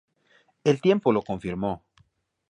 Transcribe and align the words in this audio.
El 0.63 0.81
tiempo 0.81 1.11
lo 1.13 1.21
confirmó. 1.21 1.83